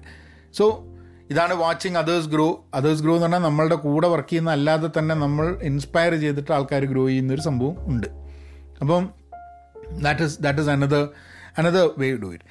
സോ 0.52 0.64
ഇതാണ് 1.30 1.54
watching 1.54 1.96
others 1.96 2.28
grow 2.28 2.48
others 2.74 3.02
grow 3.02 3.12
എന്ന് 3.12 3.26
പറഞ്ഞാൽ 3.26 3.38
നമ്മളുടെ 3.38 3.74
കൂടെ 3.74 4.08
വർക്ക് 4.08 4.28
ചെയ്യുന്ന 4.28 4.50
അല്ലാതെ 4.50 4.88
തന്നെ 4.98 5.14
നമ്മൾ 5.14 5.46
ഇൻസ്പയർ 5.62 6.14
ചെയ്തിട്ട് 6.14 6.52
ആൾക്കാർ 6.52 6.84
ഗ്രോ 6.84 7.06
ചെയ്യുന്നൊരു 7.06 7.40
സംഭവം 7.40 7.76
ഉണ്ട്. 7.86 8.06
അപ്പം 8.80 9.04
that 10.02 10.22
is 10.22 10.36
that 10.42 10.60
is 10.60 10.70
another 10.70 11.08
another 11.58 11.90
way 11.98 12.08
do 12.16 12.34
it 12.34 12.44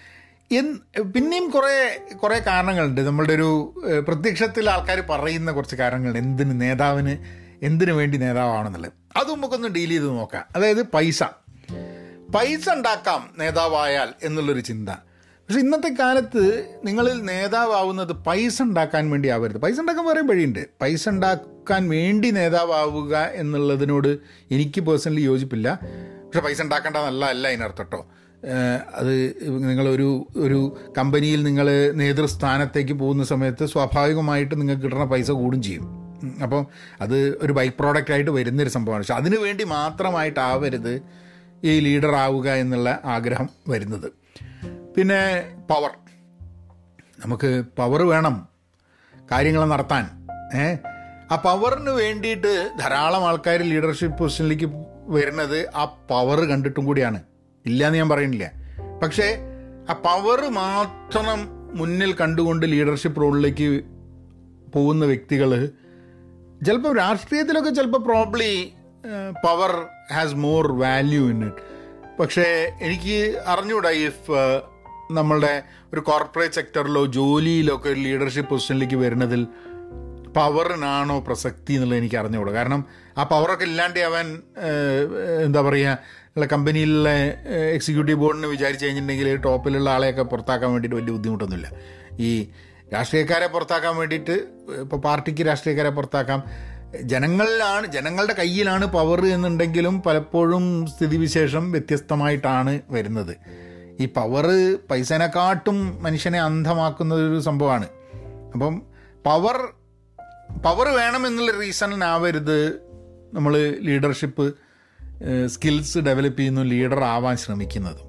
പിന്നെയും 1.02 1.50
കുറേ 1.50 2.00
കുറേ 2.24 2.40
കാരണങ്ങളുണ്ട്. 2.40 3.02
നമ്മളുടെ 3.02 3.34
ഒരു 3.34 3.82
പ്രത്യക്ഷത്തിൽ 4.08 4.70
ആൾക്കാർ 4.70 5.04
പറയുന്ന 5.10 5.52
കുറച്ച് 5.52 5.76
കാരണങ്ങളുണ്ട്. 5.76 6.20
എന്തിന് 6.20 6.62
നേതാവിന് 6.62 7.18
എന്തിനു 7.66 7.94
വേണ്ടി 7.94 8.18
നേതാവാണെന്നുള്ളത്. 8.18 8.92
അത് 9.16 9.32
നമുക്കൊന്ന് 9.32 9.68
ഡീൽ 9.68 9.90
ചെയ്ത് 9.90 10.10
നോക്കാം. 10.10 10.46
അതായത് 10.56 10.84
പൈസ. 10.84 11.24
പൈസ 12.36 12.70
ഉണ്ടാക്കാം 12.70 13.34
നേതാവായാൽ 13.38 14.14
എന്നുള്ളൊരു 14.24 14.60
ചിന്ത. 14.60 14.90
പക്ഷെ 14.90 15.60
ഇന്നത്തെ 15.60 15.96
കാലത്ത് 16.00 16.76
നിങ്ങളിൽ 16.86 17.26
നേതാവാവുന്നത് 17.26 18.14
പൈസ 18.14 18.62
ഉണ്ടാക്കാൻ 18.62 19.10
വേണ്ടി 19.10 19.30
ആവരുത്. 19.30 19.58
പൈസ 19.58 19.80
ഉണ്ടാക്കാൻ 19.80 20.06
വേറെ 20.06 20.22
വഴിയുണ്ട്. 20.22 20.66
പൈസ 20.82 21.10
ഉണ്ടാക്കാൻ 21.10 21.90
വേണ്ടി 21.90 22.32
നേതാവാവുക 22.32 23.18
എന്നുള്ളതിനോട് 23.18 24.18
എനിക്ക് 24.52 24.82
പേഴ്സണലി 24.82 25.22
യോജിപ്പില്ല. 25.22 25.80
പക്ഷെ 26.26 26.40
പൈസ 26.40 26.62
ഉണ്ടാക്കേണ്ട 26.62 26.98
നല്ല 26.98 27.26
അല്ല 27.26 27.48
അതിനർത്ഥം 27.48 27.78
കേട്ടോ 27.78 28.08
അത് 28.96 29.36
നിങ്ങളൊരു 29.48 30.28
ഒരു 30.36 30.78
കമ്പനിയിൽ 30.98 31.44
നിങ്ങൾ 31.44 31.92
നേതൃസ്ഥാനത്തേക്ക് 31.92 32.94
പോകുന്ന 32.94 33.24
സമയത്ത് 33.24 33.66
സ്വാഭാവികമായിട്ട് 33.66 34.62
നിങ്ങൾക്ക് 34.62 34.84
കിട്ടുന്ന 34.84 35.06
പൈസ 35.06 35.32
കൂടും 35.32 35.64
ചെയ്യും. 35.64 36.06
അപ്പം 36.44 36.44
അപ്പോൾ 36.44 36.66
അത് 37.02 37.40
ഒരു 37.42 37.54
ബൈക്ക് 37.54 37.76
പ്രോഡക്റ്റ് 37.80 38.14
ആയിട്ട് 38.14 38.32
വരുന്നൊരു 38.32 38.70
സംഭവമാണ്. 38.70 39.04
പക്ഷെ 39.04 39.14
അതിനു 39.14 39.38
വേണ്ടി 39.38 39.64
മാത്രമായിട്ടാവരുത് 39.64 41.02
ഈ 41.64 41.80
ലീഡർ 41.80 42.16
ആവുക 42.16 42.50
എന്നുള്ള 42.50 43.00
ആഗ്രഹം 43.06 43.50
വരുന്നത്. 43.68 44.12
പിന്നെ 44.98 45.44
പവർ. 45.70 45.90
നമുക്ക് 47.26 47.64
പവർ 47.78 48.04
വേണം. 48.04 48.48
കാര്യങ്ങൾ 49.32 49.66
നടത്താൻ. 49.66 50.28
ഏ 50.60 50.76
ആ 51.32 51.36
പവറിന് 51.36 51.90
വേണ്ടിയിട്ട് 51.90 52.70
ധാരാളം 52.80 53.28
ആൾക്കാർ 53.28 53.64
ലീഡർഷിപ്പ് 53.64 54.18
പൊസിഷനിലേക്ക് 54.18 54.70
വരുന്നത് 55.08 55.70
ആ 55.76 55.86
പവർ 56.10 56.40
കണ്ടിട്ടും 56.40 56.86
കൂടിയാണ്. 56.86 57.24
ഇല്ല 57.66 57.88
എന്ന് 57.88 57.98
ഞാൻ 57.98 58.10
പറയുന്നില്ല. 58.10 58.48
പക്ഷേ 59.04 59.28
ആ 59.90 59.94
പവർ 59.94 60.50
മാത്രം 60.50 61.40
മുന്നിൽ 61.74 62.14
കണ്ടുകൊണ്ട് 62.14 62.72
ലീഡർഷിപ്പ് 62.72 63.22
റോളിലേക്ക് 63.22 63.68
പോകുന്ന 64.74 65.06
വ്യക്തികൾ 65.06 65.52
ചിലപ്പോൾ 66.66 66.98
രാഷ്ട്രീയത്തിലൊക്കെ 66.98 67.70
ചിലപ്പോൾ 67.70 68.04
probably 68.04 68.74
power 69.44 69.72
has 70.14 70.36
more 70.36 70.72
value 70.72 71.30
in 71.30 71.48
it 71.48 71.64
പക്ഷേ 72.20 72.46
എനിക്ക് 72.82 73.18
അറിഞ്ഞൂടാ 73.48 73.90
ഇഫ് 73.90 74.38
നമ്മളുടെ 75.12 75.64
ഒരു 75.94 76.00
കോർപ്പറേറ്റ് 76.00 76.56
സെക്ടറിലോ 76.56 77.06
ജോലിയിലോ 77.06 77.76
ഒക്കെ 77.76 77.90
ഒരു 77.90 78.00
ലീഡർഷിപ്പ് 78.00 78.50
പൊസിഷനിലേക്ക് 78.50 78.96
വരുന്നതിൽ 78.96 79.48
പവറിനാണോ 80.36 81.20
പ്രസക്തി 81.20 81.74
എന്നുള്ളത് 81.74 81.98
എനിക്ക് 81.98 82.16
അറിഞ്ഞുകൂടാ 82.16 82.52
കാരണം 82.52 82.86
ആ 83.18 83.24
പവറൊക്കെ 83.24 83.66
ഇല്ലാണ്ട് 83.66 84.00
അവൻ 84.00 84.26
എന്താ 85.46 85.62
പറയുക 85.62 86.00
ഉള്ള 86.38 86.46
കമ്പനിയിലെ 86.46 87.38
എക്സിക്യൂട്ടീവ് 87.74 88.20
ബോർഡിന് 88.20 88.46
വിചാരിച്ചു 88.46 88.86
കഴിഞ്ഞിട്ടുണ്ടെങ്കിൽ 88.86 89.36
ടോപ്പിലുള്ള 89.36 89.90
ആളെയൊക്കെ 89.90 90.24
പുറത്താക്കാൻ 90.24 90.72
വേണ്ടിയിട്ട് 90.72 90.96
വലിയ 90.96 91.12
ബുദ്ധിമുട്ടൊന്നുമില്ല. 91.12 91.72
ഈ 92.20 92.50
രാഷ്ട്രീയക്കാരെ 92.94 93.48
പുറത്താക്കാൻ 93.48 93.96
വേണ്ടിയിട്ട് 93.96 94.32
ഇപ്പോൾ 94.82 94.98
പാർട്ടിക്ക് 94.98 95.48
രാഷ്ട്രീയക്കാരെ 95.48 95.90
പുറത്താക്കാം. 95.90 96.44
ജനങ്ങളിലാണ് 97.02 97.88
ജനങ്ങളുടെ 97.88 98.34
കയ്യിലാണ് 98.34 98.86
പവർ 98.86 99.26
എന്നുണ്ടെങ്കിലും 99.26 100.02
പലപ്പോഴും 100.02 100.88
സ്ഥിതിവിശേഷം 100.88 101.72
വ്യത്യസ്തമായിട്ടാണ് 101.72 102.82
വരുന്നത്. 102.90 103.38
ഈ 104.00 104.06
പവർ 104.06 104.78
പൈസനെക്കാട്ടും 104.92 106.04
മനുഷ്യനെ 106.04 106.42
അന്ധമാക്കുന്ന 106.42 107.16
ഒരു 107.16 107.40
സംഭവമാണ്. 107.40 107.88
അപ്പം 108.54 108.82
പവർ 109.26 109.58
പവർ 110.64 110.88
വേണമെന്നുള്ള 110.90 111.52
റീസണിനാവരുത് 111.60 112.68
നമ്മൾ 113.34 113.76
ലീഡർഷിപ്പ് 113.82 114.65
സ്കിൽസ് 115.48 115.98
ഡെവലപ്പ് 115.98 116.40
ചെയ്യുന്നു 116.40 116.62
ലീഡർ 116.62 117.04
ആവാൻ 117.04 117.38
ശ്രമിക്കുന്നത്. 117.38 118.00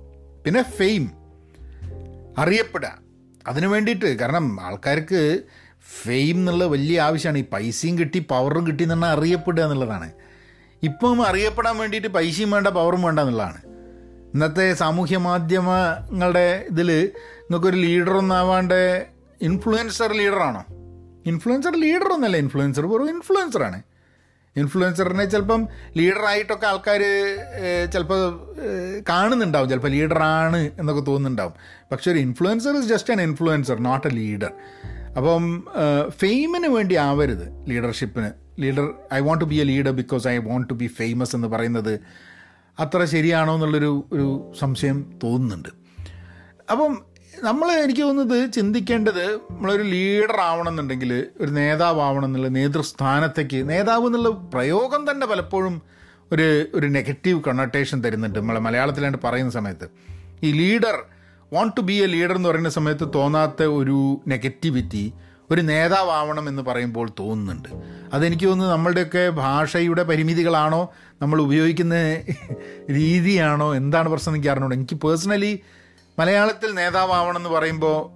പിന്നെ 0.45 0.63
ഫെയിം 0.63 1.11
അറിയപ്പെടുക. 2.39 2.99
അതിനു 3.47 3.67
വേണ്ടിയിട്ട് 3.67 4.19
കാരണം 4.19 4.61
ആൾക്കാർക്ക് 4.61 5.41
ഫെയിം 6.03 6.37
എന്നുള്ള 6.37 6.65
വലിയ 6.65 7.01
ആവശ്യമാണ്. 7.01 7.39
ഈ 7.39 7.45
പൈസയും 7.53 7.99
കിട്ടി 7.99 8.19
പവറും 8.19 8.67
കിട്ടി 8.67 8.85
എന്ന് 8.85 9.07
അറിയപ്പെടുക 9.07 9.63
എന്നുള്ളതാണ്. 9.63 10.13
ഇപ്പം 10.83 11.27
അറിയപ്പെടാൻ 11.27 11.79
വേണ്ടിയിട്ട് 11.79 12.09
പൈസയും 12.09 12.51
വേണ്ട 12.51 12.69
പവറും 12.69 13.03
വേണ്ട 13.03 13.21
എന്നുള്ളതാണ്. 13.21 13.59
ഇന്നത്തെ 14.35 14.75
സാമൂഹ്യ 14.75 15.17
മാധ്യമങ്ങളുടെ 15.17 16.67
ഇതിൽ 16.71 17.11
നിങ്ങൾക്കൊരു 17.41 17.77
ലീഡറൊന്നും 17.77 18.37
ആവാണ്ട് 18.37 19.07
ഇൻഫ്ലുവൻസർ 19.43 20.13
ലീഡറാണോ 20.13 20.65
ഇൻഫ്ലുവൻസർ 21.27 21.81
ലീഡറൊന്നുമല്ല 21.81 22.37
ഇൻഫ്ലുവൻസർ 22.37 22.87
വെറും 22.87 23.11
ഇൻഫ്ലുവൻസറാണ് 23.15 23.83
ഇൻഫ്ലുവൻസറിനെ 24.57 25.25
ചിലപ്പം 25.25 25.69
ലീഡറായിട്ടൊക്കെ 25.97 26.67
ആൾക്കാർ 26.67 27.03
ചിലപ്പോൾ 27.93 28.23
കാണുന്നുണ്ടാവും. 29.09 29.69
ചിലപ്പോൾ 29.69 29.89
ലീഡറാണ് 29.89 30.71
എന്നൊക്കെ 30.79 31.03
തോന്നുന്നുണ്ടാവും. 31.03 31.55
പക്ഷെ 31.93 32.11
ഒരു 32.11 32.19
influencer 32.19 32.77
is 32.79 32.87
just 32.87 33.13
an 33.13 33.21
influencer 33.21 33.79
not 33.79 34.07
a 34.07 34.11
leader 34.11 34.53
അപ്പം 35.17 35.67
ഫെയിമിന് 36.09 36.67
വേണ്ടി 36.67 36.95
ആവരുത് 36.95 37.71
ലീഡർഷിപ്പിന്. 37.71 38.31
Leader 38.63 38.93
I 39.15 39.21
want 39.21 39.41
to 39.41 39.49
be 39.49 39.55
a 39.55 39.65
leader 39.65 39.91
because 39.91 40.29
I 40.29 40.37
want 40.39 40.69
to 40.69 40.75
be 40.75 40.87
famous 40.87 41.37
എന്ന് 41.37 41.49
പറയുന്നത് 41.49 42.01
അത്ര 42.79 43.05
ശരിയാണോ 43.05 43.55
എന്നുള്ളൊരു 43.55 43.93
ഒരു 44.13 44.53
സംശയം 44.59 45.19
തോന്നുന്നുണ്ട്. 45.23 45.69
അപ്പം 46.71 46.93
നമ്മൾ 47.43 47.73
എനിക്ക് 47.73 48.01
തോന്നുന്നത് 48.01 48.53
ചിന്തിക്കേണ്ടത് 48.53 49.35
നമ്മളൊരു 49.35 49.83
ലീഡർ 49.83 50.41
ആവണമെന്നുണ്ടെങ്കിൽ 50.41 51.27
ഒരു 51.41 51.51
നേതാവ് 51.51 52.01
ആവണം 52.01 52.25
എന്നുള്ള 52.25 52.49
നേതൃസ്ഥാനത്തേക്ക് 52.49 53.69
നേതാവ് 53.69 54.07
എന്നുള്ള 54.07 54.29
പ്രയോഗം 54.29 55.11
തന്നെ 55.11 55.27
പലപ്പോഴും 55.27 55.83
ഒരു 56.33 56.67
ഒരു 56.75 56.87
നെഗറ്റീവ് 56.87 57.41
കണ്ണോട്ടേഷൻ 57.47 58.05
തരുന്നുണ്ട് 58.05 58.39
നമ്മളെ 58.39 58.61
മലയാളത്തിലാണ്ട് 58.61 59.19
പറയുന്ന 59.25 59.51
സമയത്ത്. 59.51 59.89
ഈ 60.43 60.53
leader 60.53 61.05
want 61.53 61.77
to 61.77 61.81
be 61.81 61.93
a 61.93 62.07
leader 62.07 62.37
എന്ന് 62.37 62.49
പറയുന്ന 62.49 62.69
സമയത്ത് 62.69 63.09
തോന്നാത്ത 63.15 63.63
ഒരു 63.63 64.21
നെഗറ്റിവിറ്റി 64.29 65.13
ഒരു 65.51 65.61
നേതാവണം 65.61 66.49
എന്ന് 66.49 66.63
പറയുമ്പോൾ 66.63 67.09
തോന്നുന്നുണ്ട്. 67.19 67.69
അതെനിക്ക് 68.13 68.47
തോന്നുന്നു 68.47 68.73
നമ്മളുടെയൊക്കെ 68.73 69.29
ഭാഷയുടെ 69.29 70.03
പരിമിതികളാണോ 70.03 70.93
നമ്മൾ 71.23 71.43
ഉപയോഗിക്കുന്ന 71.43 72.23
രീതിയാണോ 72.91 73.75
എന്താണ് 73.75 74.09
പ്രശ്നം 74.09 74.35
എനിക്ക് 74.35 74.49
അറിഞ്ഞൂടെ. 74.49 74.75
എനിക്ക് 74.75 74.95
പേഴ്സണലി 74.95 75.63
മലയാളത്തിൽ 76.19 76.75
നേതാവണമെന്ന് 76.75 77.49
പറയുമ്പോൾ 77.49 78.11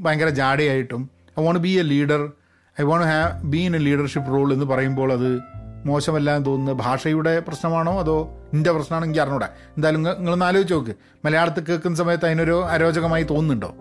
ഭയങ്കര 0.00 0.28
ജാടയായിട്ടും 0.28 1.10
I 1.40 1.44
want 1.44 1.60
be 1.60 1.68
a 1.68 1.82
leader 1.82 2.32
I 2.80 2.84
want 2.84 3.06
have 3.06 3.42
be 3.42 3.58
in 3.58 3.76
a 3.76 3.78
leadership 3.78 4.30
role 4.30 4.52
എന്ന് 4.52 4.64
പറയുമ്പോൾ 4.64 5.12
അത് 5.12 5.40
മോശമല്ല 5.86 6.36
എന്ന് 6.36 6.46
തോന്നുന്നത് 6.46 6.76
ഭാഷയുടെ 6.76 7.40
പ്രശ്നമാണോ? 7.40 7.98
അതോ 7.98 8.28
എന്റെ 8.52 8.72
പ്രശ്നമാണോ 8.72 9.04
എനിക്ക് 9.06 9.20
അറിഞ്ഞൂടെ. 9.20 9.44
എന്തായാലും 9.44 10.02
നിങ്ങളൊന്ന് 10.02 10.44
ആലോചിച്ച് 10.44 10.74
നോക്ക്. 10.74 10.90
മലയാളത്തിൽ 11.24 11.64
കേൾക്കുന്ന 11.64 11.96
സമയത്ത് 11.96 12.26
അതിനൊരു 12.26 12.64
അരോചകമായി 12.64 13.22
തോന്നുന്നുണ്ടോ? 13.22 13.74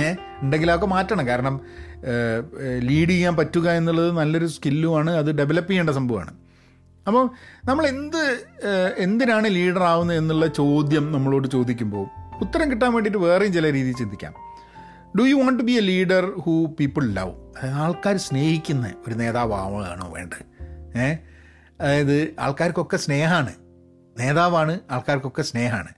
ഏ? 0.00 0.14
ഉണ്ടെങ്കിൽ 0.42 0.70
അതൊക്കെ 0.70 0.86
മാറ്റണം. 0.86 1.26
കാരണം 1.26 1.60
ലീഡ് 2.78 3.10
ചെയ്യാൻ 3.10 3.36
പറ്റുക 3.36 3.70
എന്നുള്ളത് 3.70 4.12
നല്ലൊരു 4.12 4.46
സ്കില്ലുമാണ് 4.46 5.10
അത് 5.10 5.38
ഡെവലപ്പ് 5.38 5.70
ചെയ്യേണ്ട 5.70 5.90
സംഭവമാണ്. 5.90 6.34
അപ്പോൾ 7.06 7.30
നമ്മൾ 7.64 7.86
എന്ത് 7.86 8.40
എന്തിനാണ് 8.98 9.54
ലീഡർ 9.54 9.82
ആവുന്നത് 9.82 10.16
എന്നുള്ള 10.16 10.46
ചോദ്യം 10.46 11.12
നമ്മളോട് 11.12 11.48
ചോദിക്കുമ്പോൾ 11.48 12.25
ഉത്തരം 12.40 12.70
കിട്ടാൻ 12.70 12.92
വേണ്ടിയിട്ട് 12.92 13.18
വേറെയും 13.18 13.52
ചില 13.52 13.72
രീതിയിൽ 13.72 13.96
ചിന്തിക്കാം. 13.96 14.34
Do 15.18 15.22
you 15.22 15.34
want 15.34 15.58
to 15.58 15.64
be 15.64 15.72
a 15.72 15.80
leader 15.80 16.40
who 16.40 16.66
people 16.66 17.14
love 17.14 17.66
ആൾക്കാർ 17.66 18.16
സ്നേഹിക്കുന്ന 18.16 18.92
ഒരു 19.08 19.14
നേതാവാണോ 19.14 20.10
വേണ്ടത്? 20.10 20.64
ഏ? 20.98 21.16
അതായത് 21.80 22.34
ആൾക്കാർക്കൊക്കെ 22.40 22.96
സ്നേഹമാണ് 22.96 23.52
നേതാവാണ് 24.18 24.80
ആൾക്കാർക്കൊക്കെ 24.90 25.42
സ്നേഹമാണ് 25.42 25.88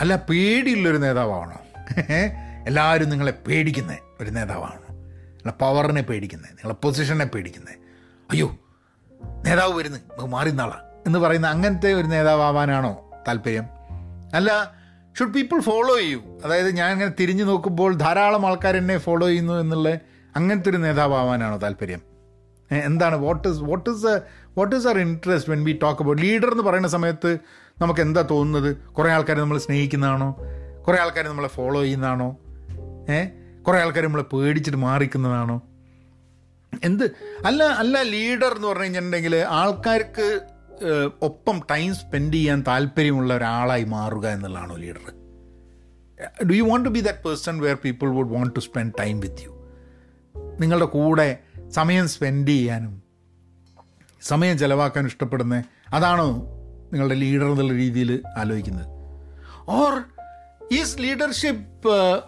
അല്ല 0.00 0.16
പേടിയുള്ളൊരു 0.16 0.96
നേതാവാണോ? 0.96 1.58
എല്ലാവരും 2.66 3.08
നിങ്ങളെ 3.08 3.32
പേടിക്കുന്ന 3.32 3.96
ഒരു 4.20 4.30
നേതാവാണോ? 4.30 4.94
നിങ്ങളെ 4.94 5.52
പവറിനെ 5.52 6.02
പേടിക്കുന്നത് 6.02 6.50
നിങ്ങളെ 6.50 6.74
പൊസിഷനെ 6.74 7.24
പേടിക്കുന്നത് 7.24 7.74
അയ്യോ 8.30 8.56
നേതാവ് 9.46 9.72
വരുന്നു 9.72 10.26
മാറി 10.26 10.50
നാളാ 10.50 10.80
എന്ന് 11.06 11.18
പറയുന്ന 11.18 11.46
അങ്ങനത്തെ 11.46 11.92
ഒരു 11.92 12.06
നേതാവാനാണോ 12.06 13.10
താല്പര്യം? 13.28 13.64
അല്ല 14.34 14.74
ഷുഡ് 15.16 15.34
പീപ്പിൾ 15.34 15.60
ഫോളോ 15.60 15.98
ചെയ്യൂ 15.98 16.20
അതായത് 16.44 16.76
ഞാൻ 16.76 16.92
ഇങ്ങനെ 16.92 17.12
തിരിഞ്ഞു 17.20 17.44
നോക്കുമ്പോൾ 17.44 17.94
ധാരാളം 17.96 18.46
ആൾക്കാർ 18.46 18.76
എന്നെ 18.76 18.98
ഫോളോ 18.98 19.26
ചെയ്യുന്നു 19.26 19.60
എന്നുള്ള 19.60 19.88
അങ്ങനത്തെ 20.34 20.70
ഒരു 20.70 20.76
നേതാവാനാണോ 20.76 21.56
താല്പര്യം 21.56 22.02
എന്താണ്? 22.70 23.16
What 23.16 23.48
is 23.48 23.60
what 23.62 23.90
is 23.90 24.12
what 24.58 24.76
is 24.76 24.86
our 24.86 24.98
interest 24.98 25.50
when 25.50 25.64
we 25.64 25.72
talk 25.82 26.02
about 26.02 26.22
leader 26.22 26.50
എന്ന് 26.52 26.62
പറയുന്ന 26.62 26.88
സമയത്ത് 26.88 27.30
നമുക്ക് 27.78 28.00
എന്താ 28.00 28.22
തോന്നുന്നത്? 28.22 28.70
കുറേ 28.92 29.10
ആൾക്കാർ 29.10 29.36
നമ്മൾ 29.36 29.58
സ്നേഹിക്കുന്നതാണോ? 29.58 30.28
കുറേ 30.86 30.98
ആൾക്കാർ 30.98 31.28
നമ്മളെ 31.28 31.48
ഫോളോ 31.48 31.82
ചെയ്യുന്നതാണോ? 31.82 32.28
ഏ 33.10 33.18
കുറേ 33.62 33.78
ആൾക്കാർ 33.80 34.04
നമ്മളെ 34.04 34.22
പേടിച്ചിട്ട് 34.32 34.78
മാറിക്കുന്നതാണോ? 34.78 35.56
എന്ത്? 36.82 37.04
അല്ല 37.46 37.62
അല്ല 37.78 38.02
ലീഡർ 38.04 38.52
എന്ന് 38.56 38.68
പറഞ്ഞു 38.68 38.82
കഴിഞ്ഞിട്ടുണ്ടെങ്കിൽ 38.82 39.36
ആൾക്കാർക്ക് 39.52 40.26
ഏഹ്, 40.26 40.40
ഒപ്പം 41.22 41.60
ടൈം 41.70 41.94
സ്പെൻഡ് 41.94 42.34
ചെയ്യാൻ 42.34 42.64
താല്പര്യമുള്ള 42.68 43.36
ഒരാളായി 43.36 43.84
മാറുക 43.84 44.28
എന്നുള്ളതാണോ 44.28 44.76
leader 44.76 45.12
do 46.50 46.52
you 46.52 46.62
want 46.62 46.88
to 46.88 46.92
be 46.92 47.00
that 47.00 47.18
person 47.18 47.58
where 47.58 47.76
people 47.84 48.08
would 48.08 48.28
want 48.28 48.54
to 48.54 48.60
spend 48.60 48.92
time 49.00 49.20
with 49.20 49.42
you 49.42 49.70
നിങ്ങളുടെ 50.60 50.84
കൂടെ 50.84 51.38
സമയം 51.70 52.08
സ്പെൻഡ് 52.08 52.48
ചെയ്യാനും 52.48 53.02
സമയം 54.22 54.58
ചിലവാക്കാൻ 54.58 55.06
ഇഷ്ടപ്പെടുന്ന 55.06 55.64
അതാണോ 55.88 56.50
നിങ്ങളുടെ 56.92 57.14
ലീഡർ 57.14 57.46
എന്നുള്ള 57.46 57.72
രീതിയിൽ 57.72 58.22
ആലോചിക്കുന്നത്? 58.36 58.86
Or 59.68 60.04
is 60.72 60.98
leadership 60.98 62.22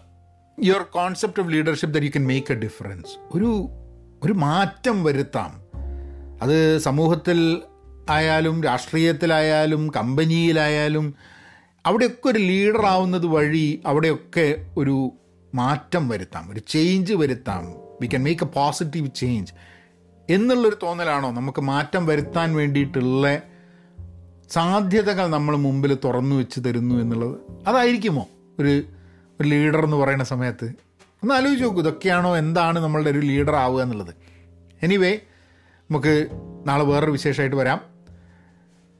your 0.64 0.82
concept 0.82 1.42
of 1.42 1.52
leadership 1.52 1.94
that 1.94 2.06
you 2.06 2.12
can 2.16 2.26
make 2.26 2.52
a 2.52 2.56
difference 2.56 3.36
ഒരു 3.36 3.68
ഒരു 4.22 4.32
മാറ്റം 4.32 5.04
വരുത്താം. 5.04 5.62
അത് 6.42 6.78
സമൂഹത്തിൽ 6.78 7.62
ആയാലും 8.10 8.62
രാഷ്ട്രീയത്തിലായാലും 8.62 9.92
കമ്പനിയിലായാലും 9.96 11.14
അവിടെയൊക്കെ 11.86 12.28
ഒരു 12.28 12.38
ലീഡറാവുന്നത് 12.38 13.26
വഴി 13.26 13.82
അവിടെയൊക്കെ 13.86 14.66
ഒരു 14.76 15.12
മാറ്റം 15.54 16.08
വരുത്താം 16.08 16.52
ഒരു 16.52 16.60
ചേഞ്ച് 16.68 17.14
വരുത്താം. 17.14 17.74
We 18.00 18.06
can 18.06 18.22
make 18.22 18.44
a 18.44 18.46
positive 18.46 19.10
change 19.16 19.52
എന്നുള്ളൊരു 20.30 20.76
തോന്നലാണോ? 20.82 21.30
നമുക്ക് 21.30 21.60
മാറ്റം 21.60 22.06
വരുത്താൻ 22.06 22.54
വേണ്ടിയിട്ടുള്ള 22.54 23.38
സാധ്യതകൾ 24.50 25.26
നമ്മൾ 25.26 25.56
മുമ്പിൽ 25.56 25.98
തുറന്നു 26.04 26.36
വെച്ച് 26.36 26.60
തരുന്നു 26.60 26.94
എന്നുള്ളത്? 26.94 27.68
അതായിരിക്കുമോ? 27.68 28.28
ഒരു 28.58 28.82
ഒരു 29.40 29.48
ലീഡർ 29.48 29.84
എന്ന് 29.84 29.96
പറയുന്ന 29.96 30.24
സമയത്ത്. 30.24 30.64
ഒന്ന് 31.22 31.34
ആലോചിച്ച് 31.34 31.64
നോക്കൂ 31.64 31.80
ഇതൊക്കെയാണോ 31.80 32.36
എന്താണ് 32.36 32.78
നമ്മളുടെ 32.78 33.10
ഒരു 33.10 33.18
ലീഡർ 33.18 33.56
ആവുക 33.56 33.82
എന്നുള്ളത്. 33.82 34.14
എനിവേ 34.82 35.18
നമുക്ക് 35.90 36.26
നാളെ 36.66 36.84
വേറൊരു 36.84 37.10
വിശേഷമായിട്ട് 37.10 37.56
വരാം. 37.56 37.95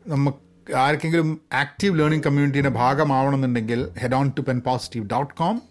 നമുക്ക് 0.08 0.42
ആർക്കെങ്കിലും 0.76 1.40
ആക്റ്റീവ് 1.52 2.00
ലേണിംഗ് 2.00 2.25
കമ്മ്യൂണിറ്റീന്റെ 2.25 2.70
ഭാഗമാവണമെന്നുണ്ടെങ്കിൽ 2.70 3.88
head 3.98 4.14
on 4.14 4.32
to 4.38 4.40
pen 4.40 4.60
positive 4.60 5.06
dot 5.06 5.34
com 5.34 5.62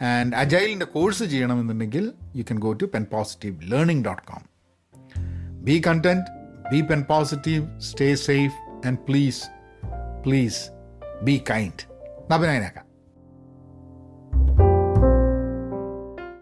and 0.00 0.36
അജൈലിന്റെ 0.36 0.84
course 0.84 1.24
ചെയ്യണമെന്നുണ്ടെങ്കിൽ 1.24 2.12
you 2.36 2.42
can 2.42 2.58
go 2.58 2.72
to 2.72 2.84
pen 2.84 3.06
positive 3.12 3.72
learning 3.72 4.04
dot 4.04 4.22
com 4.22 4.42
be 5.64 5.82
content 5.86 6.26
be 6.72 6.80
pen 6.80 7.02
positive 7.02 7.80
stay 7.80 8.14
safe 8.14 8.86
and 8.86 8.98
please 9.08 9.42
please 10.26 10.60
be 11.22 11.42
kind 11.50 11.84
നബനായനാക്കാം 12.32 12.87